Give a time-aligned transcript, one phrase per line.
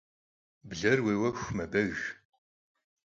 [0.69, 1.93] Bler vuêuexu mebeg.